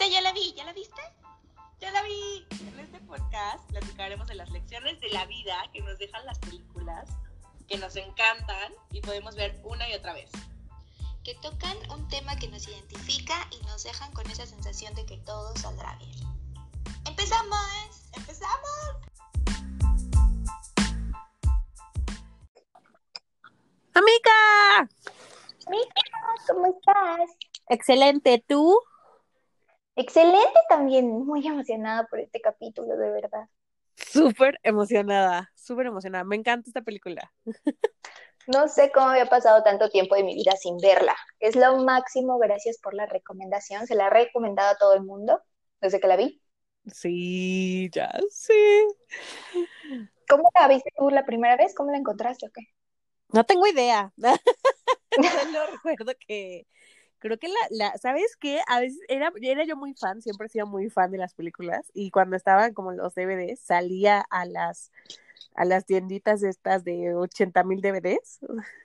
[0.00, 1.02] Esa ya la vi, ¿ya la viste?
[1.78, 2.46] Ya la vi.
[2.58, 7.06] En este podcast platicaremos de las lecciones de la vida que nos dejan las películas,
[7.68, 10.30] que nos encantan y podemos ver una y otra vez.
[11.22, 15.18] Que tocan un tema que nos identifica y nos dejan con esa sensación de que
[15.18, 16.16] todo saldrá bien.
[17.06, 18.08] ¡Empezamos!
[18.16, 18.96] ¡Empezamos!
[23.92, 24.88] ¡Amiga!
[25.66, 25.94] Amiga,
[26.46, 27.36] ¿cómo estás?
[27.68, 28.80] Excelente, ¿tú?
[30.00, 33.46] Excelente también, muy emocionada por este capítulo, de verdad.
[33.94, 36.24] Súper emocionada, súper emocionada.
[36.24, 37.30] Me encanta esta película.
[38.46, 41.14] No sé cómo había pasado tanto tiempo de mi vida sin verla.
[41.38, 43.86] Es lo máximo, gracias por la recomendación.
[43.86, 45.42] Se la he recomendado a todo el mundo
[45.82, 46.42] desde que la vi.
[46.92, 48.86] Sí, ya sé.
[50.30, 51.74] ¿Cómo la viste tú la primera vez?
[51.74, 52.62] ¿Cómo la encontraste o qué?
[53.34, 54.10] No tengo idea.
[55.12, 56.66] Solo recuerdo que
[57.20, 58.60] creo que la, la, ¿sabes qué?
[58.66, 61.90] A veces era, era yo muy fan, siempre he sido muy fan de las películas
[61.94, 64.90] y cuando estaban como los DVDs salía a las
[65.54, 68.38] a las tienditas estas de 80 mil DVDs.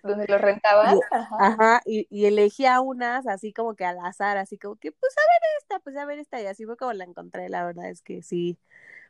[0.03, 0.99] ¿Donde los rentabas?
[1.11, 5.15] Ajá, ajá y, y, elegía unas así como que al azar, así como que pues
[5.17, 7.89] a ver esta, pues a ver esta y así fue como la encontré, la verdad
[7.89, 8.57] es que sí,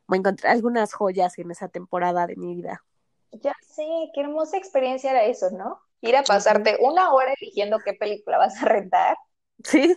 [0.08, 2.84] me encontré algunas joyas en esa temporada de mi vida.
[3.32, 5.82] Ya sé, qué hermosa experiencia era eso, ¿no?
[6.02, 9.18] Ir a pasarte una hora eligiendo qué película vas a rentar.
[9.64, 9.96] Sí.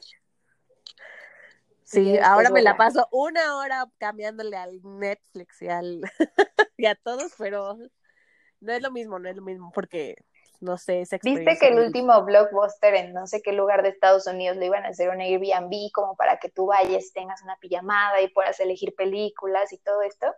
[1.85, 6.03] Sí, ahora me la paso una hora cambiándole al Netflix y al
[6.77, 7.79] y a todos, pero
[8.61, 10.17] no es lo mismo, no es lo mismo porque
[10.61, 14.27] no sé, esa Viste que el último blockbuster en no sé qué lugar de Estados
[14.27, 18.21] Unidos le iban a hacer un Airbnb como para que tú vayas, tengas una pijamada
[18.21, 20.35] y puedas elegir películas y todo esto.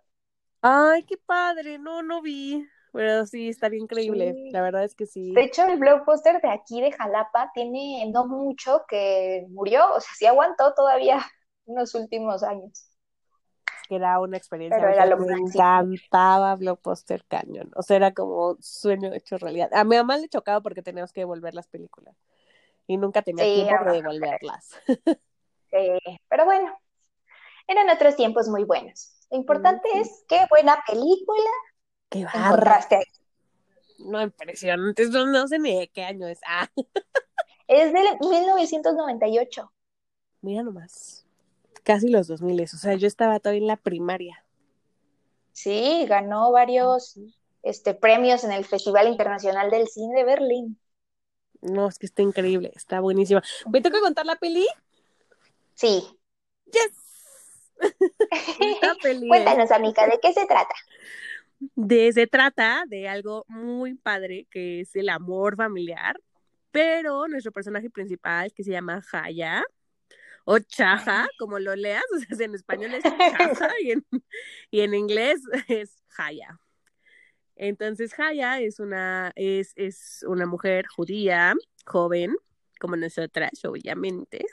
[0.63, 2.69] Ay, qué padre, no, no vi.
[2.93, 4.51] Pero sí, estaría increíble, sí.
[4.51, 5.33] la verdad es que sí.
[5.33, 10.13] De hecho, el blockbuster de aquí de Jalapa tiene no mucho que murió, o sea,
[10.17, 11.19] sí aguantó todavía
[11.67, 12.87] unos últimos años.
[13.67, 14.79] Es que era una experiencia.
[14.79, 19.73] Pero era lo me encantaba Blockbuster Canyon, o sea, era como sueño hecho realidad.
[19.73, 22.17] A mi mamá le chocaba porque teníamos que devolver las películas
[22.87, 24.81] y nunca tenía sí, tiempo de devolverlas.
[25.73, 26.77] Sí, pero bueno,
[27.69, 29.13] eran otros tiempos muy buenos.
[29.31, 30.01] Lo importante mm.
[30.01, 31.51] es qué buena película
[32.11, 33.05] Qué ahí.
[33.99, 35.09] No, impresionante.
[35.09, 36.41] No, no sé ni de qué año es.
[36.47, 36.69] Ah.
[37.73, 39.73] Es del 1998.
[40.41, 41.25] Mira nomás.
[41.85, 42.63] Casi los 2000.
[42.63, 44.45] O sea, yo estaba todavía en la primaria.
[45.53, 47.17] Sí, ganó varios
[47.63, 50.81] este, premios en el Festival Internacional del Cine de Berlín.
[51.61, 52.73] No, es que está increíble.
[52.75, 53.41] Está buenísima.
[53.71, 54.67] ¿Me toca contar la peli?
[55.75, 56.03] Sí.
[56.67, 56.93] Yes.
[59.03, 60.75] peli Cuéntanos, amiga, ¿de qué se trata?
[61.77, 66.19] De, se trata de algo muy padre que es el amor familiar,
[66.71, 69.63] pero nuestro personaje principal que se llama Jaya
[70.45, 73.03] o Chaja, como lo leas, o sea, en español es
[73.39, 74.07] Chaja y en,
[74.71, 76.59] y en inglés es Jaya.
[77.57, 81.55] Entonces Jaya es una, es, es una mujer judía,
[81.85, 82.37] joven,
[82.81, 84.47] como nosotras, obviamente.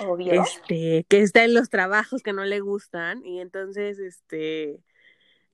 [0.00, 0.40] Obvio.
[0.42, 4.84] Este, que está en los trabajos que no le gustan, y entonces, este,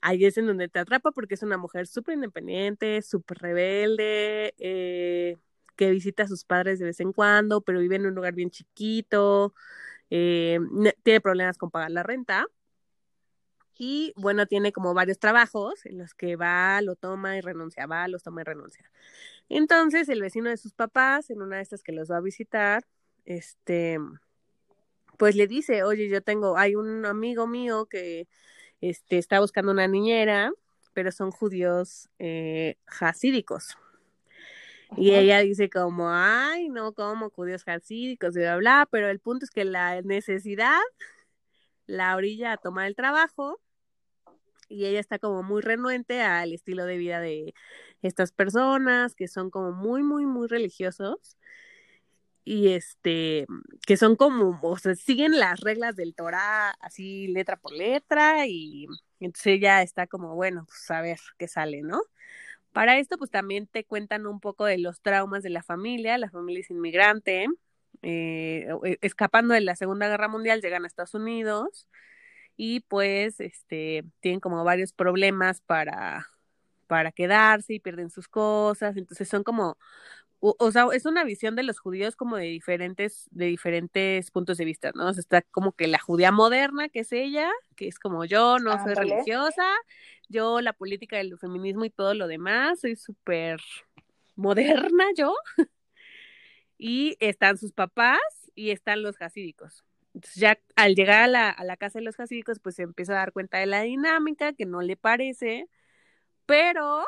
[0.05, 5.39] ahí es en donde te atrapa porque es una mujer súper independiente, súper rebelde, eh,
[5.77, 8.51] que visita a sus padres de vez en cuando, pero vive en un lugar bien
[8.51, 9.55] chiquito,
[10.11, 10.61] eh,
[11.03, 12.47] tiene problemas con pagar la renta.
[13.79, 18.07] Y bueno, tiene como varios trabajos en los que va, lo toma y renuncia, va,
[18.07, 18.91] los toma y renuncia.
[19.49, 22.85] Entonces, el vecino de sus papás, en una de estas que los va a visitar,
[23.25, 23.99] este,
[25.19, 28.29] pues le dice, oye, yo tengo, hay un amigo mío que
[28.91, 30.53] este, está buscando una niñera,
[30.93, 33.77] pero son judíos eh, hasídicos.
[34.97, 39.45] Y ella dice como, ay, no, como judíos hasídicos y bla, bla, pero el punto
[39.45, 40.79] es que la necesidad
[41.87, 43.61] la orilla a tomar el trabajo
[44.69, 47.55] y ella está como muy renuente al estilo de vida de
[48.03, 51.37] estas personas que son como muy, muy, muy religiosos
[52.45, 53.47] y este,
[53.87, 58.87] que son como, o sea, siguen las reglas del Torah así letra por letra y
[59.21, 62.03] entonces ella está como, bueno, pues a ver qué sale, ¿no?
[62.73, 66.31] Para esto, pues también te cuentan un poco de los traumas de la familia, la
[66.31, 67.47] familia es inmigrante,
[68.03, 68.69] eh,
[69.01, 71.89] escapando de la Segunda Guerra Mundial, llegan a Estados Unidos
[72.57, 76.29] y pues, este, tienen como varios problemas para,
[76.87, 79.79] para quedarse y pierden sus cosas, entonces son como
[80.47, 84.59] o, o, sea, es una visión de los judíos como de diferentes, de diferentes puntos
[84.59, 85.07] de vista, ¿no?
[85.09, 88.59] O sea, está como que la judía moderna, que es ella, que es como yo,
[88.59, 89.15] no soy Ándale.
[89.15, 89.65] religiosa,
[90.29, 93.59] yo la política del feminismo y todo lo demás, soy súper
[94.37, 95.35] moderna yo.
[96.77, 98.21] y están sus papás
[98.55, 99.83] y están los hasídicos.
[100.13, 103.15] Entonces ya al llegar a la, a la casa de los jasicos, pues se empieza
[103.15, 105.71] a dar cuenta de la dinámica, que no le parece,
[106.45, 107.07] pero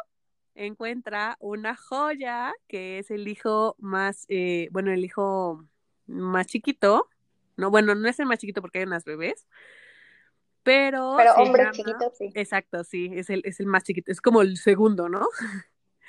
[0.56, 5.64] encuentra una joya que es el hijo más, eh, bueno, el hijo
[6.06, 7.08] más chiquito,
[7.56, 9.46] no, bueno, no es el más chiquito porque hay unas bebés,
[10.62, 11.14] pero...
[11.16, 12.32] Pero hombre llama- chiquito, sí.
[12.34, 15.26] Exacto, sí, es el, es el más chiquito, es como el segundo, ¿no?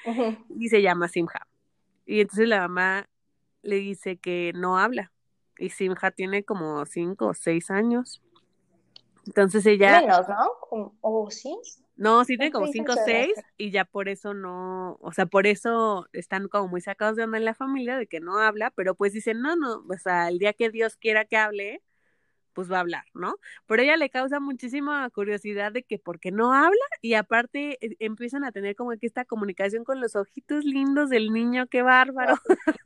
[0.50, 1.46] Y se llama Simha.
[2.06, 3.10] Y entonces la mamá
[3.62, 5.12] le dice que no habla.
[5.58, 8.22] Y Simha tiene como cinco o seis años.
[9.26, 10.92] Entonces ella, Menos, ¿no?
[11.02, 11.58] ¿O sí?
[11.98, 15.26] No, sí tiene ¿Cuánto como cinco o seis y ya por eso no, o sea,
[15.26, 18.72] por eso están como muy sacados de onda en la familia de que no habla,
[18.72, 21.82] pero pues dicen, no, no, o sea, el día que Dios quiera que hable,
[22.54, 23.36] pues va a hablar, ¿no?
[23.68, 27.96] Pero ella le causa muchísima curiosidad de que por qué no habla y aparte eh,
[28.00, 32.36] empiezan a tener como que esta comunicación con los ojitos lindos del niño, qué bárbaro.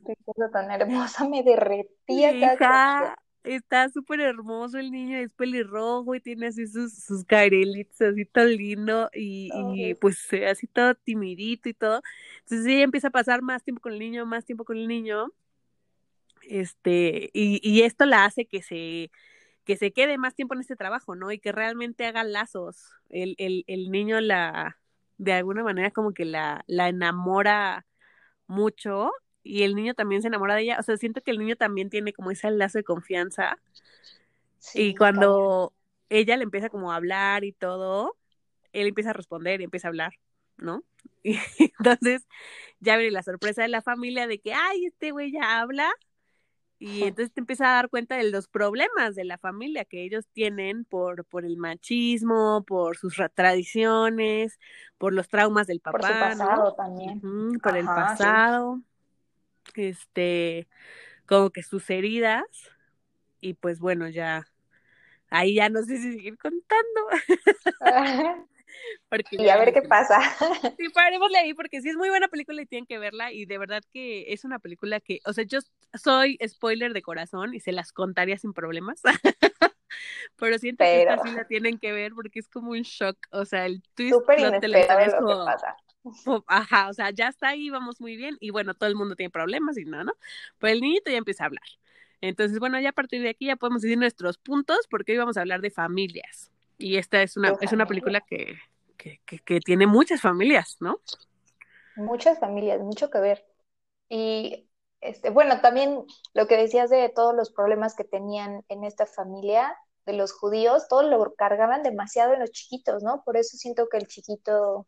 [0.06, 2.32] Qué cosa tan hermosa, me derretía
[3.44, 8.44] Está súper hermoso el niño, es pelirrojo y tiene así sus, sus carelitos así todo
[8.44, 12.02] lindo y, y pues así todo timidito y todo.
[12.40, 15.32] Entonces ella empieza a pasar más tiempo con el niño, más tiempo con el niño.
[16.42, 19.10] Este, y, y esto la hace que se,
[19.64, 21.32] que se quede más tiempo en este trabajo, ¿no?
[21.32, 22.92] Y que realmente haga lazos.
[23.08, 24.78] El, el, el niño la,
[25.18, 27.86] de alguna manera como que la, la enamora
[28.46, 29.10] mucho
[29.42, 30.78] y el niño también se enamora de ella.
[30.80, 33.58] O sea, siento que el niño también tiene como ese lazo de confianza.
[34.58, 35.72] Sí, y cuando
[36.08, 38.16] ella le empieza como a hablar y todo,
[38.72, 40.14] él empieza a responder y empieza a hablar,
[40.56, 40.84] ¿no?
[41.24, 41.38] Y
[41.78, 42.26] entonces
[42.80, 45.90] ya viene la sorpresa de la familia de que, ay, este güey ya habla.
[46.78, 50.26] Y entonces te empieza a dar cuenta de los problemas de la familia que ellos
[50.32, 54.58] tienen por, por el machismo, por sus ra- tradiciones,
[54.98, 56.46] por los traumas del Por papá, su ¿no?
[56.48, 57.20] pasado también.
[57.62, 57.86] Por el
[58.16, 58.24] sí.
[59.74, 60.68] Este,
[61.26, 62.44] como que sus heridas,
[63.40, 64.46] y pues bueno, ya,
[65.30, 67.00] ahí ya no sé si seguir contando,
[69.08, 70.18] porque Y a ver qué pasa.
[70.78, 73.58] Sí, parémosle ahí, porque sí es muy buena película y tienen que verla, y de
[73.58, 75.58] verdad que es una película que, o sea, yo
[75.94, 79.00] soy spoiler de corazón y se las contaría sin problemas,
[80.36, 83.16] pero siento que esta Pero- sí la tienen que ver porque es como un shock,
[83.30, 85.76] o sea, el twist Súper inesperado es lo que como- pasa.
[86.46, 88.36] Ajá, o sea, ya está ahí, vamos muy bien.
[88.40, 90.12] Y bueno, todo el mundo tiene problemas y no, ¿no?
[90.58, 91.64] Pero el niñito ya empieza a hablar.
[92.20, 95.36] Entonces, bueno, ya a partir de aquí ya podemos decir nuestros puntos porque hoy vamos
[95.36, 96.50] a hablar de familias.
[96.78, 98.58] Y esta es una, es una película que,
[98.96, 101.00] que, que, que tiene muchas familias, ¿no?
[101.94, 103.44] Muchas familias, mucho que ver.
[104.08, 104.68] Y
[105.00, 109.76] este, bueno, también lo que decías de todos los problemas que tenían en esta familia
[110.06, 113.22] de los judíos, todo lo cargaban demasiado en los chiquitos, ¿no?
[113.24, 114.86] Por eso siento que el chiquito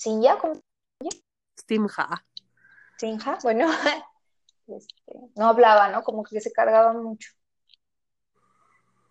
[0.00, 0.54] Sinja, ¿cómo?
[1.68, 2.24] Simha.
[2.96, 3.68] Sinja, bueno,
[4.66, 6.02] este, no hablaba, ¿no?
[6.02, 7.28] Como que se cargaba mucho.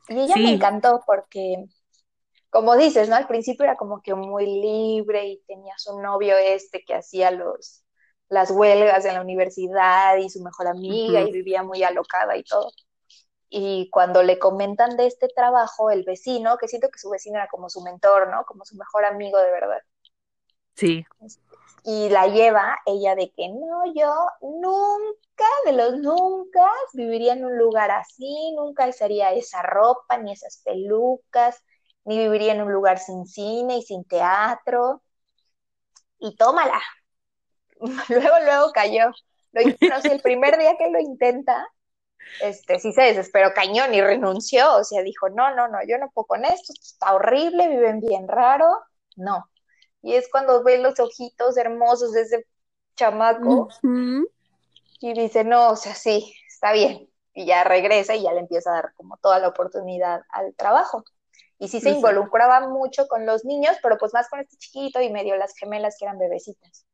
[0.07, 1.63] Y ella me encantó porque,
[2.50, 3.15] como dices, ¿no?
[3.15, 7.83] Al principio era como que muy libre y tenía su novio este que hacía los,
[8.27, 12.71] las huelgas en la universidad y su mejor amiga y vivía muy alocada y todo.
[13.47, 17.47] Y cuando le comentan de este trabajo, el vecino, que siento que su vecino era
[17.47, 18.44] como su mentor, ¿no?
[18.45, 19.83] Como su mejor amigo de verdad.
[20.79, 21.05] Sí.
[21.83, 27.57] Y la lleva ella de que no, yo nunca, de los nunca, viviría en un
[27.57, 31.62] lugar así, nunca usaría esa ropa, ni esas pelucas,
[32.05, 35.01] ni viviría en un lugar sin cine y sin teatro.
[36.17, 36.81] Y tómala.
[38.09, 39.12] Luego, luego cayó.
[39.51, 41.65] Lo, no el primer día que lo intenta,
[42.41, 44.75] este, sí se desesperó cañón y renunció.
[44.75, 48.00] O sea, dijo, no, no, no, yo no puedo con esto, esto está horrible, viven
[48.00, 48.67] bien raro.
[49.15, 49.49] No.
[50.01, 52.48] Y es cuando ve los ojitos hermosos de ese
[52.96, 53.68] chamaco
[55.00, 57.10] y dice, no, o sea, sí, está bien.
[57.34, 61.03] Y ya regresa y ya le empieza a dar como toda la oportunidad al trabajo.
[61.58, 65.12] Y sí se involucraba mucho con los niños, pero pues más con este chiquito y
[65.12, 66.86] medio las gemelas que eran bebecitas.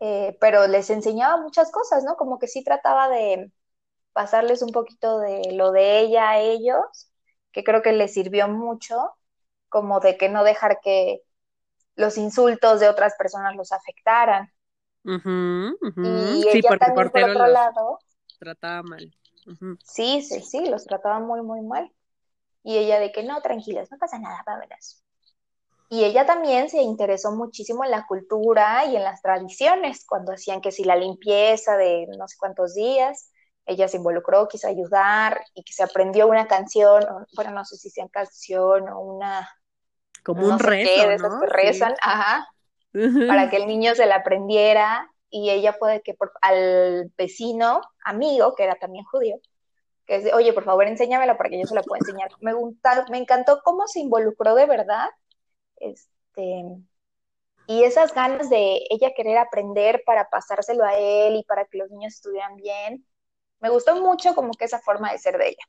[0.00, 2.16] Eh, pero les enseñaba muchas cosas, ¿no?
[2.16, 3.52] Como que sí trataba de
[4.12, 7.10] pasarles un poquito de lo de ella a ellos,
[7.52, 9.14] que creo que les sirvió mucho,
[9.68, 11.22] como de que no dejar que
[12.00, 14.52] los insultos de otras personas los afectaran.
[16.02, 17.98] Y Sí, ella porque también, por otro los lado,
[18.38, 19.14] trataba mal.
[19.82, 21.90] Sí, sí, sí, los trataba muy, muy mal.
[22.64, 25.02] Y ella de que no, tranquilos, no pasa nada, vámonos.
[25.90, 30.60] Y ella también se interesó muchísimo en la cultura y en las tradiciones, cuando hacían
[30.60, 33.30] que si la limpieza de no sé cuántos días,
[33.66, 37.04] ella se involucró, quiso ayudar y que se aprendió una canción,
[37.36, 39.48] bueno, no sé si sea canción o una,
[40.22, 41.40] Como no un rezo, qué, de esas ¿no?
[41.40, 41.52] que Sí.
[41.56, 42.48] rezan, ajá,
[43.26, 48.54] para que el niño se la aprendiera y ella puede que por, al vecino, amigo,
[48.54, 49.36] que era también judío,
[50.06, 52.30] que es de, oye, por favor, enséñamela para que yo se la pueda enseñar.
[52.40, 52.52] Me,
[53.10, 55.08] me encantó cómo se involucró de verdad,
[55.76, 56.64] este,
[57.66, 61.90] y esas ganas de ella querer aprender para pasárselo a él y para que los
[61.90, 63.06] niños estuvieran bien.
[63.60, 65.64] Me gustó mucho como que esa forma de ser de ella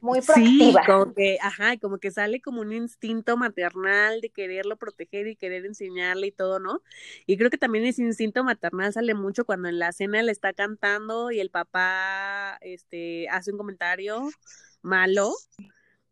[0.00, 0.82] muy proactiva.
[0.82, 5.36] Sí, como que, ajá, como que sale como un instinto maternal de quererlo proteger y
[5.36, 6.82] querer enseñarle y todo, ¿no?
[7.26, 10.52] Y creo que también ese instinto maternal sale mucho cuando en la cena le está
[10.52, 14.28] cantando y el papá este hace un comentario
[14.82, 15.32] malo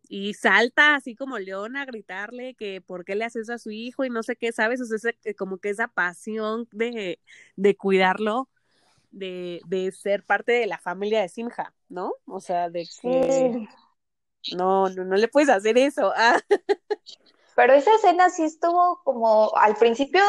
[0.09, 3.71] y salta así como león a gritarle que por qué le hace eso a su
[3.71, 4.81] hijo y no sé qué, ¿sabes?
[4.81, 7.21] O sea, como que esa pasión de,
[7.57, 8.49] de cuidarlo,
[9.14, 12.12] de, de ser parte de la familia de Simja, ¿no?
[12.26, 13.66] O sea, de que
[14.56, 16.12] no, no, no le puedes hacer eso.
[16.26, 16.40] Ah.
[17.56, 20.23] Pero esa escena sí estuvo como al principio,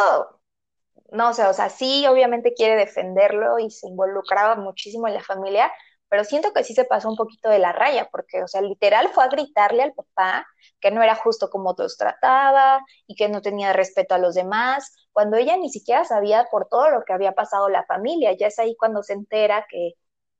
[1.12, 5.72] no sé, o sea, sí, obviamente quiere defenderlo y se involucraba muchísimo en la familia,
[6.08, 9.10] pero siento que sí se pasó un poquito de la raya, porque, o sea, literal
[9.10, 10.46] fue a gritarle al papá
[10.80, 14.94] que no era justo como los trataba y que no tenía respeto a los demás,
[15.16, 18.34] cuando ella ni siquiera sabía por todo lo que había pasado la familia.
[18.34, 19.94] Ya es ahí cuando se entera que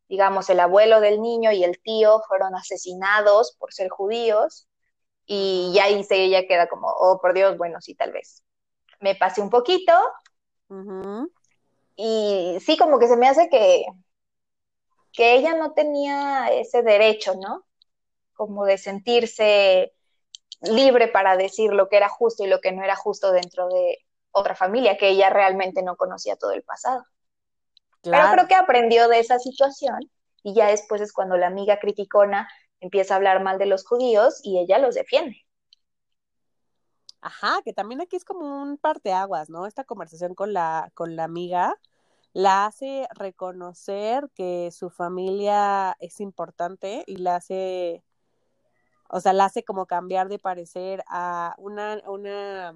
[0.08, 4.68] digamos, el abuelo del niño y el tío fueron asesinados por ser judíos
[5.26, 8.44] y ya ahí se, ella queda como, oh, por Dios, bueno, sí, tal vez.
[9.00, 9.94] Me pasé un poquito
[11.96, 13.86] y sí, como que se me hace que,
[15.12, 17.66] que ella no tenía ese derecho, ¿no?
[18.34, 19.94] Como de sentirse
[20.62, 24.05] libre para decir lo que era justo y lo que no era justo dentro de
[24.36, 27.06] otra familia, que ella realmente no conocía todo el pasado.
[28.02, 30.12] Pero creo que aprendió de esa situación
[30.44, 32.48] y ya después es cuando la amiga criticona
[32.80, 35.38] empieza a hablar mal de los judíos y ella los defiende.
[37.22, 39.66] Ajá, que también aquí es como un parteaguas, ¿no?
[39.66, 41.76] Esta conversación con la, con la amiga
[42.34, 48.04] la hace reconocer que su familia es importante y la hace,
[49.10, 52.76] o sea, la hace como cambiar de parecer a una, una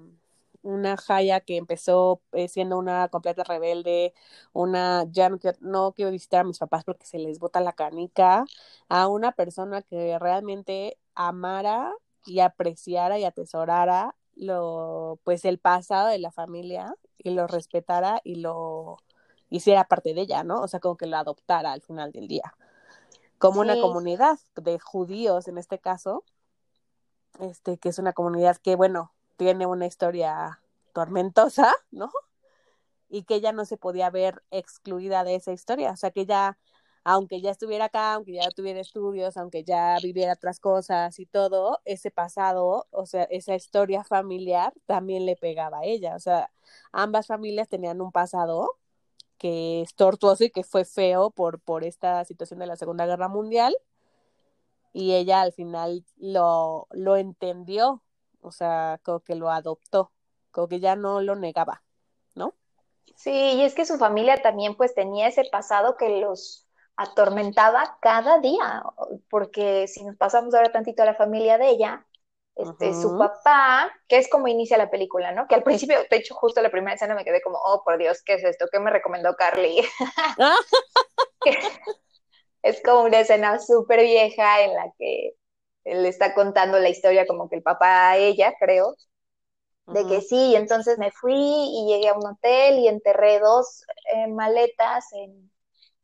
[0.62, 4.14] una Jaya que empezó eh, siendo una completa rebelde,
[4.52, 7.72] una ya no quiero, no quiero visitar a mis papás porque se les bota la
[7.72, 8.44] canica,
[8.88, 11.92] a una persona que realmente amara
[12.26, 18.36] y apreciara y atesorara lo pues el pasado de la familia y lo respetara y
[18.36, 18.98] lo
[19.50, 20.62] hiciera parte de ella, ¿no?
[20.62, 22.54] O sea, como que lo adoptara al final del día.
[23.38, 26.24] Como una comunidad de judíos en este caso,
[27.40, 30.60] este que es una comunidad que bueno, tiene una historia
[30.92, 32.10] tormentosa, ¿no?
[33.08, 36.58] Y que ella no se podía ver excluida de esa historia, o sea que ya,
[37.04, 41.80] aunque ya estuviera acá, aunque ya tuviera estudios, aunque ya viviera otras cosas y todo,
[41.86, 46.50] ese pasado, o sea, esa historia familiar también le pegaba a ella, o sea,
[46.92, 48.76] ambas familias tenían un pasado
[49.38, 53.28] que es tortuoso y que fue feo por, por esta situación de la Segunda Guerra
[53.28, 53.74] Mundial,
[54.92, 58.02] y ella al final lo, lo entendió
[58.40, 60.12] o sea, como que lo adoptó,
[60.50, 61.82] como que ya no lo negaba,
[62.34, 62.54] ¿no?
[63.16, 66.66] Sí, y es que su familia también pues tenía ese pasado que los
[66.96, 68.82] atormentaba cada día,
[69.30, 72.06] porque si nos pasamos ahora tantito a la familia de ella,
[72.56, 75.46] este, su papá, que es como inicia la película, ¿no?
[75.46, 78.22] Que al principio, de hecho, justo la primera escena me quedé como, oh, por Dios,
[78.22, 78.66] ¿qué es esto?
[78.70, 79.82] ¿Qué me recomendó Carly?
[82.62, 85.32] es como una escena súper vieja en la que
[85.84, 88.96] le está contando la historia como que el papá a ella, creo,
[89.86, 93.84] de que sí, y entonces me fui y llegué a un hotel y enterré dos
[94.14, 95.50] eh, maletas en,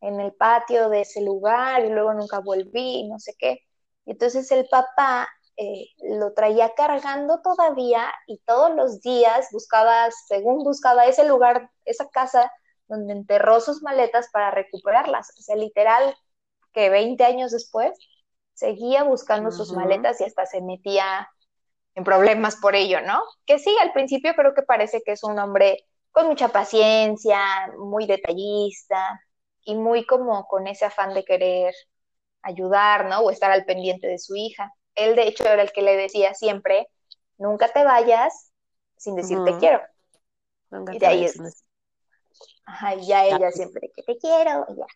[0.00, 3.61] el patio de ese lugar y luego nunca volví, no sé qué.
[4.04, 10.62] Y entonces el papá eh, lo traía cargando todavía y todos los días buscaba, según
[10.62, 12.52] buscaba ese lugar, esa casa
[12.88, 15.30] donde enterró sus maletas para recuperarlas.
[15.38, 16.14] O sea, literal,
[16.73, 17.99] que 20 años después,
[18.56, 21.28] seguía buscando sus maletas y hasta se metía
[21.94, 23.22] en problemas por ello, ¿no?
[23.44, 27.38] Que sí, al principio creo que parece que es un hombre con mucha paciencia,
[27.78, 29.20] muy detallista
[29.62, 31.75] y muy como con ese afán de querer
[32.42, 33.20] ayudar, ¿no?
[33.20, 34.72] O estar al pendiente de su hija.
[34.94, 36.88] Él, de hecho, era el que le decía siempre,
[37.36, 38.50] nunca te vayas
[38.96, 39.80] sin decirte te quiero.
[40.90, 41.36] y de ahí es...
[42.64, 44.86] Ajá, y ya ella siempre que te quiero, y ya.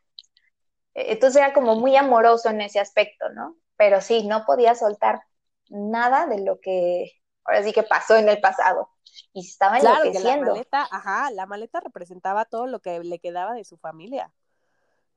[0.94, 3.56] Entonces era como muy amoroso en ese aspecto, ¿no?
[3.76, 5.22] Pero sí, no podía soltar
[5.68, 7.12] nada de lo que
[7.44, 8.90] ahora sí que pasó en el pasado.
[9.32, 10.46] Y estaba enloqueciendo.
[10.46, 14.32] la maleta, ajá, la maleta representaba todo lo que le quedaba de su familia,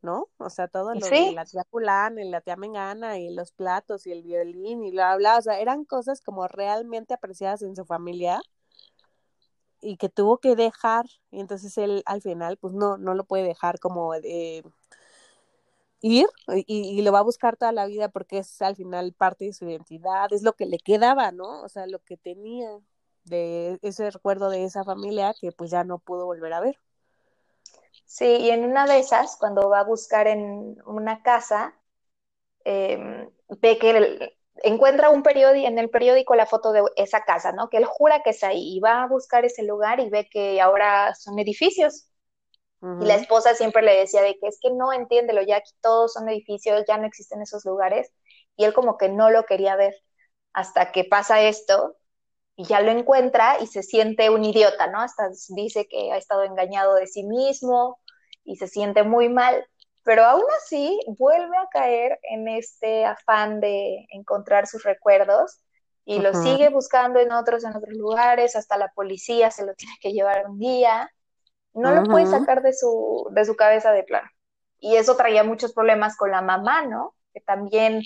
[0.01, 0.30] ¿no?
[0.38, 4.08] O sea, todo lo de la tía Fulana y la tía Mengana y los platos
[4.08, 7.86] y el violín y bla, bla, o sea, eran cosas como realmente apreciadas en su
[7.86, 8.42] familia
[9.84, 13.44] y que tuvo que dejar y entonces él al final pues no, no lo puede
[13.44, 14.63] dejar como eh,
[16.03, 19.45] ir y, y, lo va a buscar toda la vida porque es al final parte
[19.45, 21.62] de su identidad, es lo que le quedaba, ¿no?
[21.63, 22.69] O sea, lo que tenía
[23.24, 26.77] de ese recuerdo de esa familia que pues ya no pudo volver a ver.
[28.05, 31.74] Sí, y en una de esas, cuando va a buscar en una casa,
[32.65, 33.29] eh,
[33.62, 37.69] ve que encuentra un periódico, en el periódico la foto de esa casa, ¿no?
[37.69, 40.60] Que él jura que es ahí y va a buscar ese lugar y ve que
[40.62, 42.10] ahora son edificios.
[43.02, 46.13] Y la esposa siempre le decía de que es que no entiéndelo, ya aquí todos
[46.13, 48.12] son edificios, ya no existen esos lugares.
[48.58, 49.96] Y él como que no lo quería ver
[50.52, 51.96] hasta que pasa esto
[52.56, 55.00] y ya lo encuentra y se siente un idiota, ¿no?
[55.00, 58.00] Hasta dice que ha estado engañado de sí mismo
[58.44, 59.66] y se siente muy mal
[60.04, 65.60] pero aún así vuelve a caer en este afán de encontrar sus recuerdos
[66.06, 69.96] y lo sigue buscando en otros, en otros lugares, hasta la policía se lo tiene
[70.02, 71.10] que llevar un día,
[71.74, 74.30] no lo puede sacar de su, de su cabeza de plano.
[74.80, 77.15] Y eso traía muchos problemas con la mamá, ¿no?
[77.34, 78.01] Que también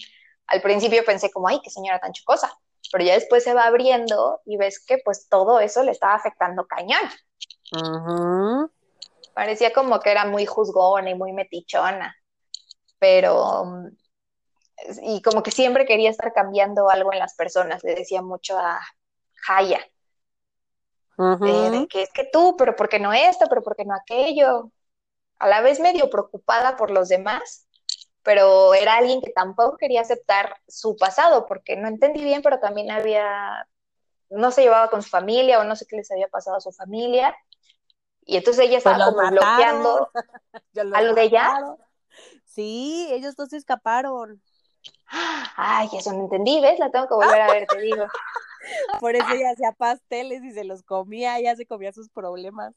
[0.45, 2.51] al principio pensé como, ay, qué señora tan chocosa,
[2.91, 6.65] pero ya después se va abriendo y ves que pues todo eso le estaba afectando
[6.67, 7.01] cañón
[9.37, 12.15] parecía como que era muy juzgona y muy metichona,
[12.97, 13.65] pero
[15.03, 18.79] y como que siempre quería estar cambiando algo en las personas, le decía mucho a
[21.17, 23.47] Jaya, de, que es que tú, pero ¿por qué no esto?
[23.49, 24.71] pero ¿por qué no aquello?
[25.39, 27.67] A la vez medio preocupada por los demás,
[28.23, 32.91] pero era alguien que tampoco quería aceptar su pasado, porque no entendí bien, pero también
[32.91, 33.67] había,
[34.29, 36.71] no se llevaba con su familia o no sé qué les había pasado a su
[36.71, 37.35] familia,
[38.27, 40.11] y entonces ella pues estaba como bloqueando
[40.93, 41.77] a lo de ella.
[42.45, 44.41] Sí, ellos dos se escaparon.
[45.55, 46.77] Ay, eso no entendí, ¿ves?
[46.79, 48.05] La tengo que volver a ver, te digo.
[48.99, 52.73] Por eso ella hacía pasteles y se los comía, ella se comía sus problemas.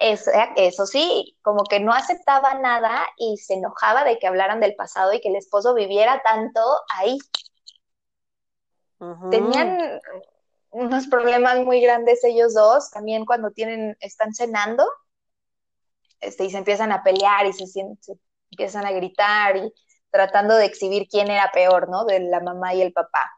[0.00, 4.74] Eso, eso sí, como que no aceptaba nada y se enojaba de que hablaran del
[4.74, 6.60] pasado y que el esposo viviera tanto
[6.96, 7.18] ahí.
[9.30, 10.00] Tenían
[10.70, 14.90] unos problemas muy grandes ellos dos, también cuando tienen, están cenando,
[16.20, 17.82] este, y se empiezan a pelear y se, se
[18.50, 19.72] empiezan a gritar y
[20.10, 22.04] tratando de exhibir quién era peor, ¿no?
[22.04, 23.30] De la mamá y el papá.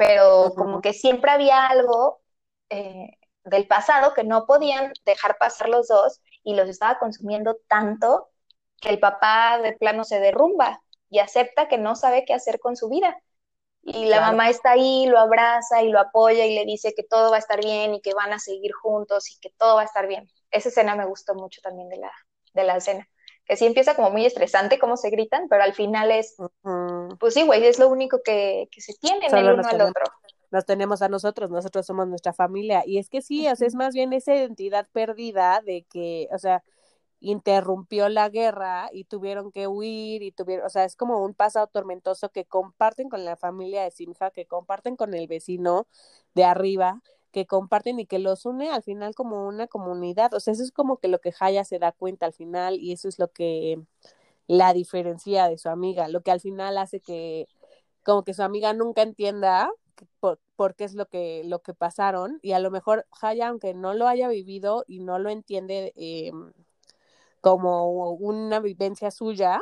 [0.00, 2.22] Pero como que siempre había algo
[2.70, 8.30] eh, del pasado que no podían dejar pasar los dos y los estaba consumiendo tanto
[8.80, 12.76] que el papá de plano se derrumba y acepta que no sabe qué hacer con
[12.76, 13.20] su vida
[13.82, 17.30] y la mamá está ahí, lo abraza y lo apoya y le dice que todo
[17.30, 19.86] va a estar bien y que van a seguir juntos y que todo va a
[19.86, 20.28] estar bien.
[20.50, 22.12] Esa escena me gustó mucho también de la,
[22.54, 23.08] de la escena.
[23.50, 26.36] Que sí empieza como muy estresante cómo se gritan, pero al final es,
[27.18, 30.04] pues sí, güey, es lo único que, que se tiene el uno al otro.
[30.52, 32.84] Nos tenemos a nosotros, nosotros somos nuestra familia.
[32.86, 36.38] Y es que sí, o sea, es más bien esa identidad perdida de que, o
[36.38, 36.62] sea,
[37.18, 41.66] interrumpió la guerra y tuvieron que huir y tuvieron, o sea, es como un pasado
[41.66, 45.88] tormentoso que comparten con la familia de Simha, que comparten con el vecino
[46.34, 50.34] de arriba, que comparten y que los une al final como una comunidad.
[50.34, 52.92] O sea, eso es como que lo que Haya se da cuenta al final y
[52.92, 53.80] eso es lo que
[54.46, 57.48] la diferencia de su amiga, lo que al final hace que
[58.04, 59.70] como que su amiga nunca entienda
[60.20, 63.94] por, qué es lo que, lo que pasaron y a lo mejor Haya, aunque no
[63.94, 66.32] lo haya vivido y no lo entiende, eh,
[67.40, 69.60] como una vivencia suya,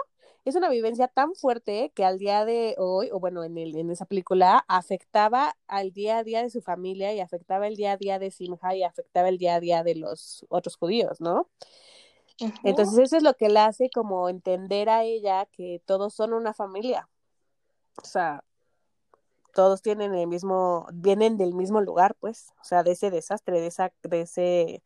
[0.49, 3.91] es una vivencia tan fuerte que al día de hoy, o bueno, en, el, en
[3.91, 7.97] esa película, afectaba al día a día de su familia y afectaba el día a
[7.97, 11.49] día de Simha y afectaba el día a día de los otros judíos, ¿no?
[12.63, 16.55] Entonces eso es lo que le hace como entender a ella que todos son una
[16.55, 17.09] familia.
[18.01, 18.45] O sea,
[19.55, 23.67] todos tienen el mismo, vienen del mismo lugar, pues, o sea, de ese desastre, de
[23.67, 24.83] esa, de ese,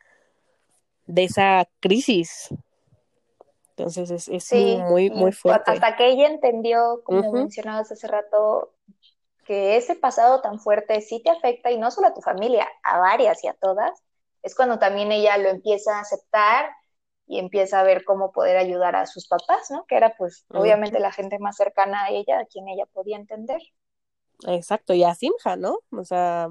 [1.06, 2.48] de esa crisis
[3.82, 5.72] entonces es, es muy, muy fuerte.
[5.72, 8.72] Hasta que ella entendió, como mencionabas hace rato,
[9.44, 12.98] que ese pasado tan fuerte sí te afecta y no solo a tu familia, a
[12.98, 14.02] varias y a todas,
[14.42, 16.70] es cuando también ella lo empieza a aceptar
[17.26, 19.84] y empieza a ver cómo poder ayudar a sus papás, ¿no?
[19.86, 23.60] Que era pues obviamente la gente más cercana a ella, a quien ella podía entender.
[24.46, 25.78] Exacto, y a Simja, ¿no?
[25.90, 26.48] O sea,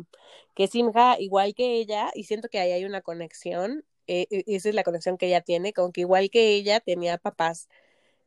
[0.55, 4.69] que Simja, igual que ella, y siento que ahí hay una conexión, eh, e, esa
[4.69, 7.69] es la conexión que ella tiene, con que igual que ella tenía papás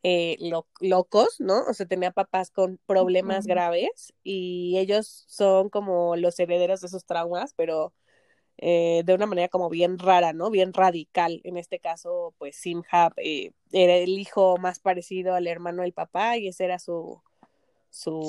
[0.03, 0.37] eh,
[0.81, 1.65] locos, ¿no?
[1.65, 7.07] O sea, tenía papás con problemas graves y ellos son como los herederos de esos
[7.07, 7.95] traumas, pero
[8.59, 10.51] eh, de una manera como bien rara, ¿no?
[10.51, 11.41] Bien radical.
[11.45, 16.49] En este caso, pues Simhab era el hijo más parecido al hermano del papá y
[16.49, 17.23] ese era su,
[17.91, 18.21] su,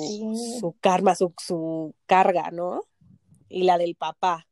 [0.60, 2.82] su karma, su, su carga, ¿no?
[3.48, 4.46] Y la del papá.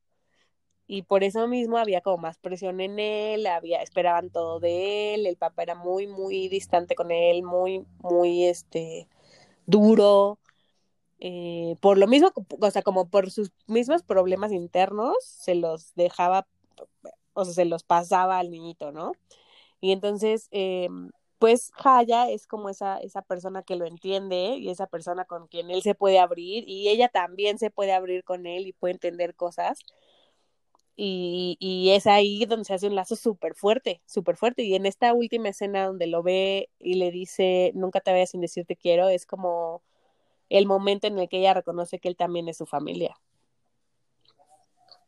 [0.87, 5.27] Y por eso mismo había como más presión en él, había, esperaban todo de él,
[5.27, 9.09] el papá era muy, muy distante con él, muy, muy, este,
[9.67, 10.39] duro,
[11.21, 16.47] eh, por lo mismo, o sea, como por sus mismos problemas internos, se los dejaba,
[17.35, 19.13] o sea, se los pasaba al niñito, ¿no?
[19.81, 20.89] Y entonces, eh,
[21.39, 25.71] pues Haya es como esa, esa persona que lo entiende y esa persona con quien
[25.71, 29.35] él se puede abrir y ella también se puede abrir con él y puede entender
[29.35, 29.79] cosas.
[30.97, 34.63] Y, y es ahí donde se hace un lazo súper fuerte, súper fuerte.
[34.63, 38.41] Y en esta última escena donde lo ve y le dice, nunca te vayas sin
[38.41, 39.83] decir te quiero, es como
[40.49, 43.17] el momento en el que ella reconoce que él también es su familia.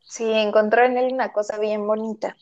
[0.03, 2.37] Sí, encontró en él una cosa bien bonita.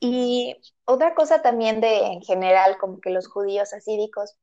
[0.00, 4.36] Y otra cosa también de, en general, como que los judíos asídicos,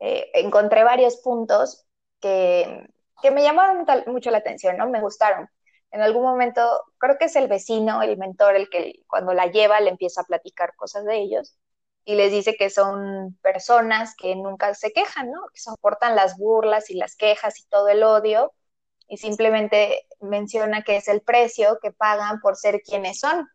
[0.00, 1.84] eh, encontré varios puntos
[2.20, 2.88] que,
[3.20, 4.88] que me llamaron mucho la atención, ¿no?
[4.88, 5.48] Me gustaron.
[5.92, 9.80] En algún momento, creo que es el vecino, el mentor, el que cuando la lleva
[9.80, 11.56] le empieza a platicar cosas de ellos
[12.04, 15.42] y les dice que son personas que nunca se quejan, ¿no?
[15.52, 18.52] Que soportan las burlas y las quejas y todo el odio
[19.06, 23.46] y simplemente menciona que es el precio que pagan por ser quienes son.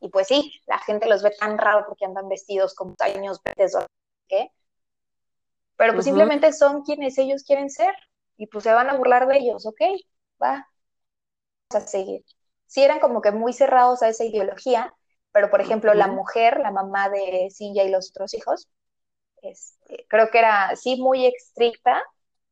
[0.00, 3.74] Y pues sí, la gente los ve tan raro porque andan vestidos como años verdes
[3.74, 3.86] o
[4.28, 4.50] qué.
[5.76, 7.94] Pero pues simplemente son quienes ellos quieren ser
[8.36, 9.80] y pues se van a burlar de ellos, ¿ok?
[10.42, 10.69] Va,
[11.74, 12.24] a seguir.
[12.66, 14.94] Sí eran como que muy cerrados a esa ideología,
[15.32, 18.68] pero por ejemplo, la mujer, la mamá de Cinja y los otros hijos,
[19.42, 22.02] este, creo que era sí muy estricta,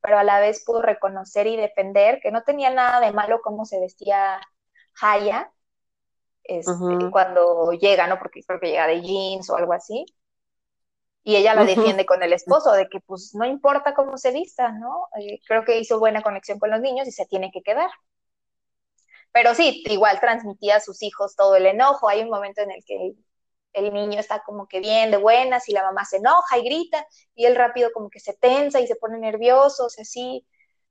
[0.01, 3.65] pero a la vez pudo reconocer y defender que no tenía nada de malo cómo
[3.65, 4.41] se vestía
[5.01, 5.53] Haya
[6.49, 8.19] este, cuando llega, ¿no?
[8.19, 10.07] Porque creo que llega de jeans o algo así.
[11.23, 14.73] Y ella la defiende con el esposo, de que pues no importa cómo se vista,
[14.73, 15.09] ¿no?
[15.21, 17.91] Eh, creo que hizo buena conexión con los niños y se tiene que quedar.
[19.33, 22.09] Pero sí, igual transmitía a sus hijos todo el enojo.
[22.09, 23.15] Hay un momento en el que
[23.73, 27.07] el, niño está como que bien, de buenas, y la mamá se enoja y grita,
[27.35, 30.47] y él rápido como que se tensa y se pone nervioso, o sea, sí,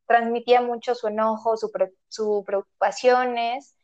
[0.05, 1.71] transmitía mucho su enojo, sus
[2.07, 3.75] su preocupaciones,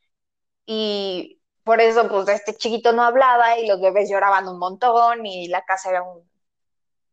[0.65, 5.47] y por eso, pues, este chiquito no hablaba y los bebés lloraban un montón y
[5.47, 6.29] la casa era un,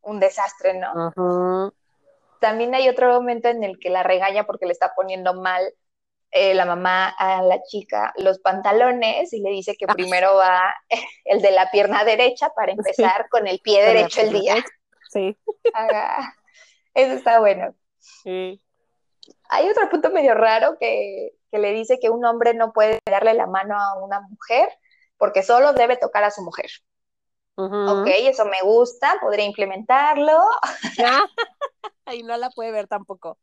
[0.02, 1.12] un desastre, ¿no?
[2.40, 5.62] También hay otro momento en el que la regaña porque le está poniendo mal
[6.32, 9.94] eh, la mamá a la chica los pantalones y le dice que ah.
[9.94, 10.74] primero va
[11.24, 14.64] el de la pierna derecha para empezar con el pie derecho el día.
[15.10, 15.36] Sí.
[16.94, 17.74] eso está bueno.
[19.48, 23.46] Hay otro punto medio raro que, le dice que un hombre no puede darle la
[23.46, 24.68] mano a una mujer
[25.16, 26.70] porque solo debe tocar a su mujer.
[27.56, 30.38] Ok, eso me gusta, podría implementarlo.
[32.14, 33.36] y no la puede ver tampoco.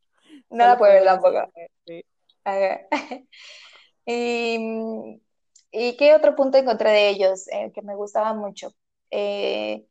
[0.48, 1.52] No la puede ver tampoco.
[1.84, 2.04] Sí.
[4.04, 5.20] Y,
[5.72, 8.72] y, qué otro punto encontré de ellos eh, que me gustaba mucho?
[9.10, 9.86] Eh,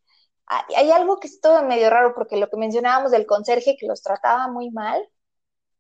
[0.46, 4.02] hay, algo que es todo medio raro, porque lo que mencionábamos del conserje que los
[4.02, 5.06] trataba muy mal,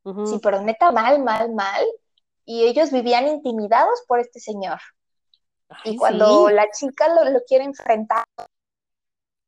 [0.03, 1.86] sí, pero neta mal, mal, mal,
[2.45, 4.80] y ellos vivían intimidados por este señor.
[5.84, 8.25] y cuando la chica lo, lo quiere enfrentar,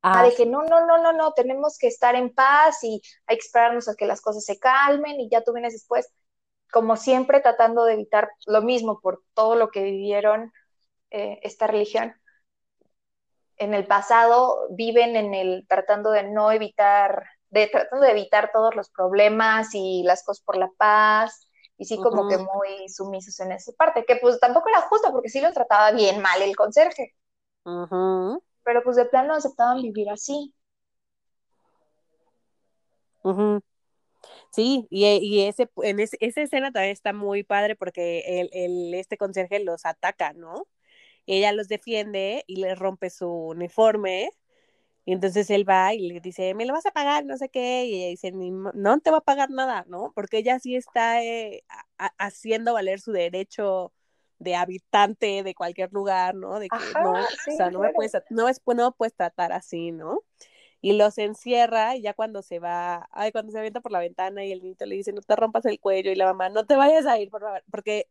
[0.02, 3.36] Ah, de que no, no, no, no, no, tenemos que estar en paz y hay
[3.36, 6.10] que esperarnos a que las cosas se calmen y ya tú vienes después
[6.72, 10.52] como siempre tratando de evitar lo mismo por todo lo que vivieron
[11.12, 12.14] eh, esta religión.
[13.58, 18.76] En el pasado viven en el tratando de no evitar, de tratando de evitar todos
[18.76, 23.54] los problemas y las cosas por la paz, y sí como que muy sumisos en
[23.54, 27.16] esa parte, que pues tampoco era justo porque sí lo trataba bien mal el conserje.
[28.64, 30.54] Pero pues de plano aceptaban vivir así.
[34.52, 39.18] Sí, y, y ese, en esa escena también está muy padre porque el, el, este
[39.18, 40.68] conserje los ataca, ¿no?
[41.26, 44.32] Ella los defiende y les rompe su uniforme.
[45.06, 47.86] Y entonces él va y le dice, me lo vas a pagar, no sé qué.
[47.86, 50.12] Y ella dice, no te va a pagar nada, ¿no?
[50.14, 51.64] Porque ella sí está eh,
[52.18, 53.94] haciendo valer su derecho
[54.40, 56.60] de habitante de cualquier lugar, ¿no?
[56.60, 60.22] De que no, o sea, no me puedes, no, es, no puedes tratar así, ¿no?
[60.82, 64.46] Y los encierra y ya cuando se va, ay, cuando se avienta por la ventana
[64.46, 66.76] y el niño le dice, no te rompas el cuello y la mamá, no te
[66.76, 68.08] vayas a ir, por favor, porque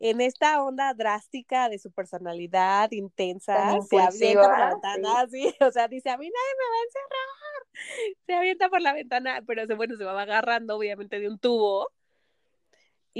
[0.00, 5.54] en esta onda drástica de su personalidad intensa, se avienta por la ventana, sí.
[5.60, 9.42] o sea, dice, a mí nadie me va a encerrar, se avienta por la ventana,
[9.46, 11.88] pero se, bueno, se va agarrando obviamente de un tubo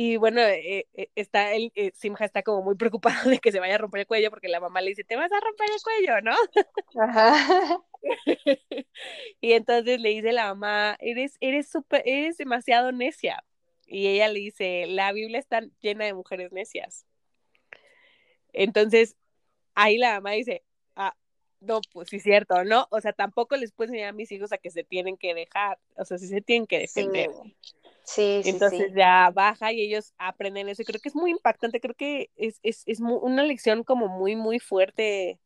[0.00, 3.58] y bueno, eh, eh, está el, eh, Simja está como muy preocupado de que se
[3.58, 5.82] vaya a romper el cuello porque la mamá le dice, te vas a romper el
[5.82, 7.02] cuello, ¿no?
[7.02, 7.82] Ajá.
[9.40, 13.42] y entonces le dice la mamá, eres, eres súper, eres demasiado necia.
[13.88, 17.04] Y ella le dice, la Biblia está llena de mujeres necias.
[18.52, 19.16] Entonces,
[19.74, 20.62] ahí la mamá dice,
[20.94, 21.16] ah,
[21.58, 22.86] no, pues sí es cierto, ¿no?
[22.92, 25.80] O sea, tampoco les puedo enseñar a mis hijos a que se tienen que dejar,
[25.96, 27.30] o sea, sí se tienen que defender.
[27.42, 27.74] Sí,
[28.08, 30.82] sí, Entonces ya baja y ellos aprenden eso.
[30.82, 34.36] Y creo que es muy impactante, creo que es, es, es una lección como muy,
[34.36, 35.38] muy fuerte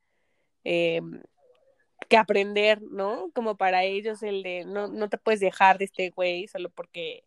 [0.65, 1.01] eh,
[2.09, 3.31] que aprender, ¿no?
[3.35, 7.25] Como para ellos el de no, no te puedes dejar de este güey solo porque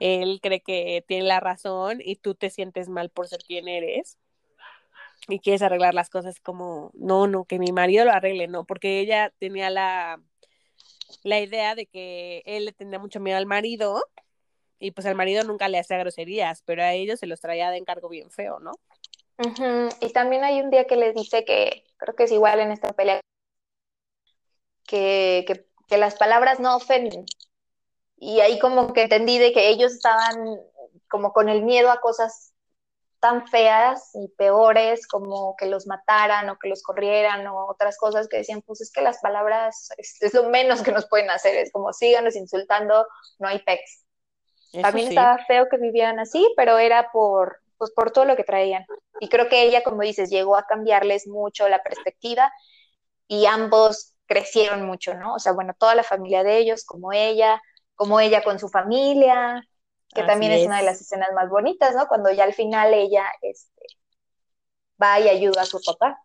[0.00, 4.18] él cree que tiene la razón y tú te sientes mal por ser quien eres
[5.28, 9.00] y quieres arreglar las cosas como, no, no, que mi marido lo arregle, no, porque
[9.00, 10.20] ella tenía la,
[11.22, 14.02] la idea de que él le tenía mucho miedo al marido
[14.82, 17.76] y pues al marido nunca le hacía groserías, pero a ellos se los traía de
[17.76, 18.72] encargo bien feo, ¿no?
[20.00, 22.92] Y también hay un día que les dice que, creo que es igual en esta
[22.92, 23.20] pelea,
[24.84, 25.44] que,
[25.88, 27.24] que, las palabras no ofenden.
[28.16, 30.44] Y ahí como que entendí de que ellos estaban
[31.08, 32.52] como con el miedo a cosas
[33.20, 38.26] tan feas y peores como que los mataran o que los corrieran o otras cosas
[38.26, 41.70] que decían, pues es que las palabras es, lo menos que nos pueden hacer, es
[41.70, 43.06] como síganos insultando,
[43.38, 44.01] no hay pex.
[44.72, 45.14] Eso También sí.
[45.14, 48.84] estaba feo que vivieran así, pero era por, pues por todo lo que traían.
[49.20, 52.50] Y creo que ella, como dices, llegó a cambiarles mucho la perspectiva
[53.28, 55.34] y ambos crecieron mucho, ¿no?
[55.34, 57.60] O sea, bueno, toda la familia de ellos, como ella,
[57.94, 59.62] como ella con su familia,
[60.14, 60.66] que Así también es.
[60.66, 62.06] una de las escenas más bonitas, ¿no?
[62.08, 63.86] Cuando ya al final ella este,
[65.02, 66.18] va y ayuda a su papá.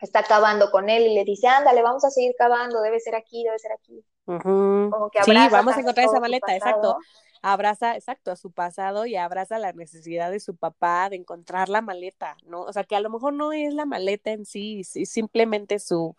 [0.00, 3.44] Está cavando con él y le dice, ándale, vamos a seguir cavando, debe ser aquí,
[3.44, 4.04] debe ser aquí.
[4.26, 4.90] Ujú.
[4.90, 6.98] Como que Sí, vamos a encontrar esa maleta, exacto.
[7.42, 11.82] Abraza, exacto, a su pasado y abraza la necesidad de su papá de encontrar la
[11.82, 12.62] maleta, ¿no?
[12.62, 16.16] O sea, que a lo mejor no es la maleta en sí, es simplemente su,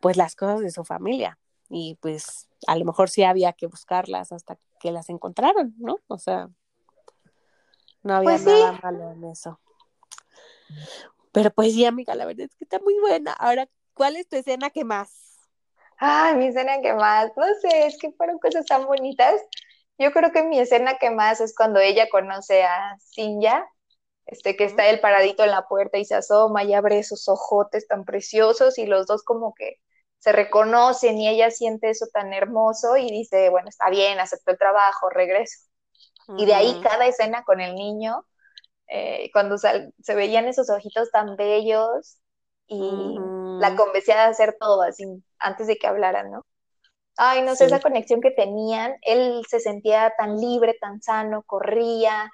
[0.00, 1.38] pues las cosas de su familia.
[1.68, 5.98] Y pues a lo mejor sí había que buscarlas hasta que las encontraron, ¿no?
[6.08, 6.48] O sea,
[8.02, 8.50] no había Pues sí.
[8.50, 9.60] nada malo en eso.
[11.32, 13.32] Pero pues sí, amiga, la verdad es que está muy buena.
[13.32, 15.38] Ahora, ¿cuál es tu escena que más?
[15.98, 19.40] Ay, mi escena que más, no sé, es que fueron cosas tan bonitas.
[20.00, 23.66] Yo creo que mi escena que más es cuando ella conoce a Sinja,
[24.26, 27.88] este que está él paradito en la puerta y se asoma y abre esos ojotes
[27.88, 29.76] tan preciosos y los dos como que
[30.20, 34.58] se reconocen y ella siente eso tan hermoso y dice, bueno, está bien, aceptó el
[34.58, 35.68] trabajo, regreso.
[36.36, 38.26] Y de ahí cada escena con el niño,
[38.88, 42.18] eh, cuando sal- se veían esos ojitos tan bellos
[42.68, 43.20] y
[43.58, 45.04] la convencía de hacer todo así
[45.40, 46.46] antes de que hablaran, ¿no?
[47.22, 47.66] Ay, no sé, Sí.
[47.66, 52.30] esa conexión que tenían, él se sentía tan libre, tan sano, corría,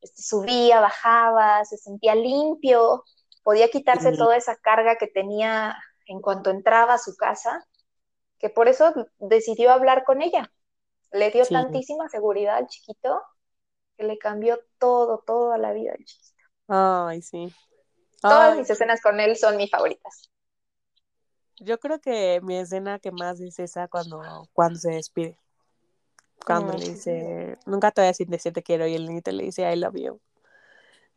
[0.00, 3.04] este, subía, bajaba, se sentía limpio,
[3.42, 4.16] podía quitarse Sí.
[4.16, 5.76] toda esa carga que tenía
[6.06, 7.66] en cuanto entraba a su casa,
[8.38, 10.52] que por eso decidió hablar con ella.
[11.12, 11.46] Le dio Sí.
[11.50, 13.22] tantísima seguridad al chiquito
[13.98, 16.44] que le cambió todo, toda la vida al chiquito.
[16.68, 17.54] Ay, sí.
[18.26, 20.30] Todas Ay, mis escenas con él son mis favoritas.
[21.60, 25.36] Yo creo que mi escena que más es esa cuando, cuando se despide.
[26.46, 26.78] Cuando Mm.
[26.78, 29.70] le dice, nunca te voy a decir, decir te quiero, y el niñito le dice,
[29.70, 30.20] I love you.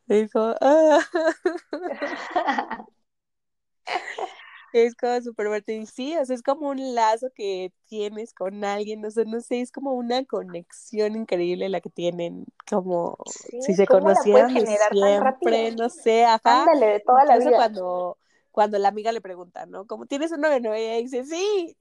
[0.07, 0.99] Dijo, ah.
[4.73, 5.75] Es como súper fuerte.
[5.75, 9.39] Y sí, o sea, es como un lazo que tienes con alguien, o sea, no
[9.39, 14.15] sé, es como una conexión increíble la que tienen, como Sí, si se ¿cómo la
[14.15, 16.63] puedes conocieran siempre, no sé, ajá.
[16.63, 17.55] Ándale, de toda la vida.
[17.57, 18.17] cuando,
[18.53, 19.87] cuando la amiga le pregunta, ¿no?
[19.87, 20.77] Como tienes un novio, ¿no?
[20.77, 21.77] Y ella dice, sí.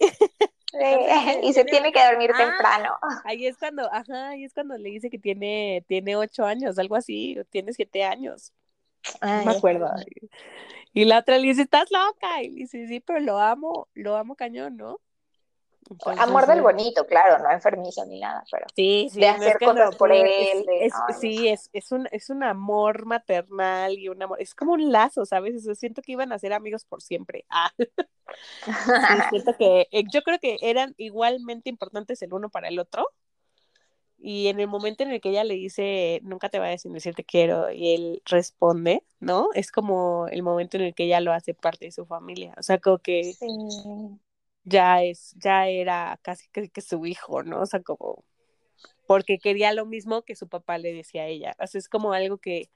[0.73, 1.13] Entonces,
[1.45, 2.91] y se tiene- que dormir Ah, temprano.
[3.25, 6.97] Ahí es cuando, ajá, ahí es cuando le dice que tiene, tiene ocho años, algo
[6.97, 8.53] así, o tiene siete años,
[9.35, 9.87] no me Ay, acuerdo.
[10.95, 14.17] Y la otra le dice, estás loca, y le dice, sí, pero lo amo, lo
[14.17, 15.01] amo cañón, ¿no?
[15.91, 19.33] Entonces, Amor del eh, bonito, claro, no enfermizo ni nada, pero Sí, sí, de no
[19.35, 21.93] es hacer que cosas no, por él, es, de, es- ay, no sí, es, es
[21.93, 25.55] un, es un amor maternal y un amor, es como un lazo, ¿sabes?
[25.57, 27.45] Eso, siento que iban a ser amigos por siempre.
[27.51, 27.71] Ah,
[29.09, 33.07] sí, siento que, eh, yo creo que eran igualmente importantes el uno para el otro.
[34.25, 37.13] Y en el momento en el que ella le dice, nunca te vayas sin decir
[37.15, 39.49] te quiero, y él responde, ¿no?
[39.55, 42.55] Es como el momento en el que ella lo hace parte de su familia.
[42.57, 43.47] O sea, como que Sí,
[44.65, 47.61] ya es, ya era casi que, su hijo, ¿no?
[47.63, 48.25] O sea, como
[49.07, 51.55] porque quería lo mismo que su papá le decía a ella.
[51.61, 52.71] O sea, es como algo que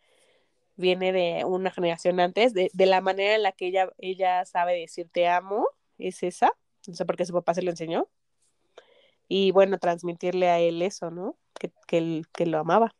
[0.76, 4.78] viene de una generación antes, de, de la manera en la que ella, ella sabe
[4.80, 5.68] decir te amo,
[5.98, 6.52] es esa,
[6.86, 8.08] no sé por qué su papá se lo enseñó.
[9.28, 11.36] Y bueno, transmitirle a él eso, ¿no?
[11.58, 12.94] Que, que, él- que lo amaba.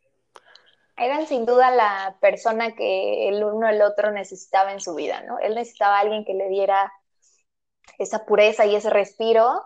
[0.96, 5.38] eran sin duda la persona que el uno el otro necesitaba en su vida, ¿no?
[5.40, 6.92] Él necesitaba a alguien que le diera
[7.98, 9.64] esa pureza y ese respiro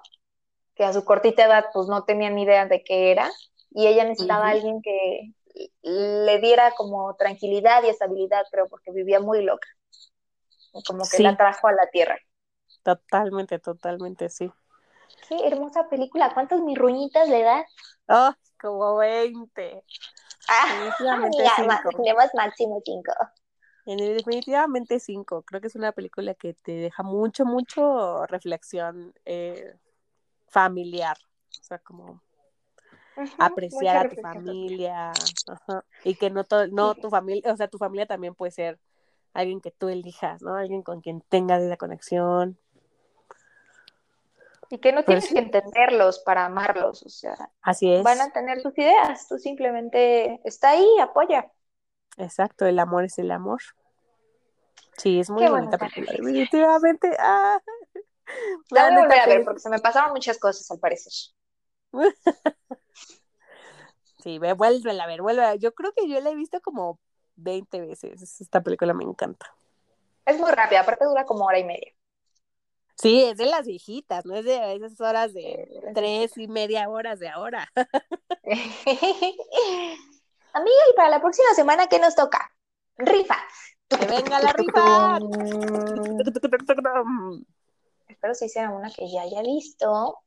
[0.74, 3.30] que a su cortita edad pues no tenía ni idea de qué era
[3.70, 5.32] y ella necesitaba uh alguien que
[5.82, 9.68] le diera como tranquilidad y estabilidad, creo, porque vivía muy loca.
[10.86, 12.16] Como que la trajo a la tierra.
[12.82, 14.50] Totalmente, totalmente, sí.
[15.28, 16.32] Qué hermosa película.
[16.32, 17.66] ¿Cuántas mirruñitas le das?
[18.08, 19.84] Oh, como 20.
[20.48, 20.90] Ah,
[21.38, 21.64] ya,
[22.34, 23.12] máximo 5.
[23.86, 25.42] Definitivamente cinco.
[25.42, 29.74] Creo que es una película que te deja mucho, mucho reflexión eh,
[30.48, 31.16] familiar.
[31.60, 32.20] O sea, como
[33.38, 35.12] apreciar a tu familia.
[35.46, 38.78] ajá, Y que no, to- no tu familia, o sea, tu familia también puede ser
[39.32, 40.54] alguien que tú elijas, ¿no?
[40.54, 42.58] Alguien con quien tengas esa conexión.
[44.70, 48.04] Y que no Pues tienes que entenderlos para amarlos, o sea, Así es.
[48.04, 51.50] van a tener sus ideas, tú simplemente está ahí, apoya.
[52.16, 53.60] Exacto, el amor es el amor.
[54.96, 57.16] Sí, es muy Qué bonita película, definitivamente.
[57.18, 57.60] Ah.
[58.70, 60.78] La voy a neta volver a ver que- porque se me pasaron muchas cosas al
[60.78, 61.12] parecer.
[64.22, 65.58] Sí, ve, vuélvela a ver, vuelve.
[65.58, 67.00] Yo creo que yo la he visto como
[67.36, 68.40] 20 veces.
[68.40, 69.54] Esta película me encanta.
[70.26, 71.90] Es muy rápida, aparte dura como hora y media.
[72.96, 77.18] Sí, es de las viejitas, no es de esas horas de tres y media horas
[77.18, 77.72] de ahora.
[80.52, 82.50] Amiga, y para la próxima semana, ¿qué nos toca?
[82.96, 83.36] Rifa.
[83.88, 85.18] ¡Que venga la rifa!
[88.08, 90.22] Espero si hiciera una que ya haya visto.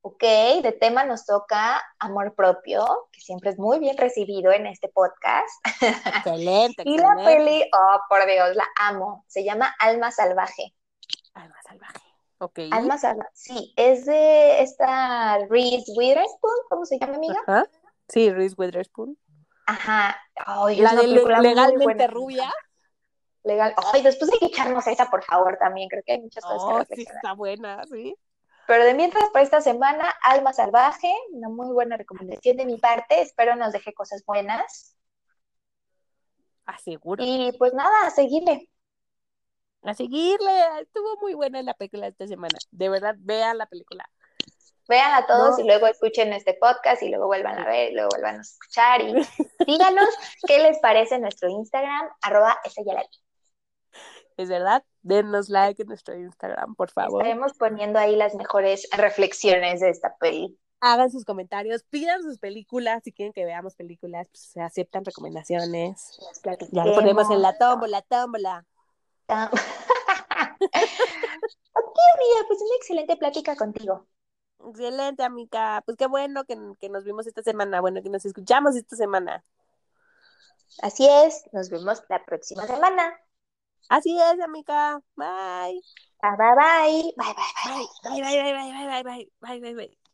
[0.00, 0.22] Ok,
[0.62, 5.48] de tema nos toca amor propio, que siempre es muy bien recibido en este podcast.
[5.82, 9.24] Excelente, Y la peli, oh, por Dios, la amo.
[9.26, 10.72] Se llama Alma Salvaje.
[11.34, 12.00] Alma salvaje.
[12.38, 12.60] Ok.
[12.70, 17.40] Alma Salvaje, sí, es de esta Reese Witherspoon, ¿cómo se llama, amiga?
[17.46, 17.66] Ajá.
[18.08, 19.18] Sí, Reese Witherspoon.
[19.68, 20.16] Ajá.
[20.46, 22.50] Ay, La de legalmente rubia.
[23.44, 23.74] Legal.
[23.92, 25.90] Ay, después hay que echarnos esa, por favor, también.
[25.90, 28.16] Creo que hay muchas cosas que Oh, sí, está buena, sí.
[28.66, 33.20] Pero de mientras, para esta semana, Alma Salvaje, una muy buena recomendación de mi parte.
[33.20, 34.96] Espero nos deje cosas buenas.
[36.64, 37.22] Aseguro.
[37.22, 38.70] Y pues nada, a seguirle.
[39.82, 40.80] A seguirle.
[40.80, 42.58] Estuvo muy buena la película esta semana.
[42.70, 44.08] De verdad, vean la película.
[44.88, 45.64] Vean a todos No.
[45.64, 49.02] y luego escuchen este podcast y luego vuelvan a ver y luego vuelvan a escuchar.
[49.02, 49.12] Y
[49.66, 50.08] díganos
[50.46, 53.08] qué les parece nuestro Instagram, arroba esa ya la vi.
[54.38, 54.84] Es verdad.
[55.02, 57.22] Denos like en nuestro Instagram, por favor.
[57.22, 60.58] Estaremos poniendo ahí las mejores reflexiones de esta peli.
[60.80, 63.02] Hagan sus comentarios, pidan sus películas.
[63.02, 66.20] Si quieren que veamos películas, pues se aceptan recomendaciones.
[66.70, 68.64] Ya lo ponemos en la tómbola, tómbola.
[69.26, 69.50] Ah.
[70.60, 70.68] ok,
[72.14, 74.06] amiga, pues una excelente plática contigo.
[74.60, 75.82] Excelente, amiga.
[75.84, 77.80] Pues qué bueno que, que nos vimos esta semana.
[77.80, 79.44] Bueno, que nos escuchamos esta semana.
[80.82, 83.18] Así es, nos vemos la próxima semana.
[83.88, 85.00] Así es, amiga.
[85.16, 85.82] Bye.
[86.22, 87.14] Bye, bye, bye.
[87.16, 87.86] Bye, bye, bye.
[88.02, 90.07] Bye, bye, bye, bye, bye, bye, bye, bye, bye, bye.